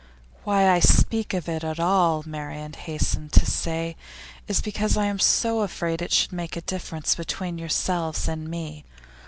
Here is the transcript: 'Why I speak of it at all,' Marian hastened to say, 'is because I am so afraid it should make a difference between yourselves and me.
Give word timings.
'Why 0.45 0.67
I 0.67 0.79
speak 0.79 1.31
of 1.35 1.47
it 1.47 1.63
at 1.63 1.79
all,' 1.79 2.23
Marian 2.25 2.73
hastened 2.73 3.33
to 3.33 3.45
say, 3.45 3.95
'is 4.47 4.59
because 4.59 4.97
I 4.97 5.05
am 5.05 5.19
so 5.19 5.59
afraid 5.59 6.01
it 6.01 6.11
should 6.11 6.31
make 6.33 6.55
a 6.55 6.61
difference 6.61 7.13
between 7.13 7.59
yourselves 7.59 8.27
and 8.27 8.49
me. 8.49 8.83